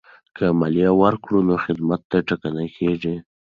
[0.35, 3.15] که مالیه ورکړو نو خدمات نه ټکنی کیږي.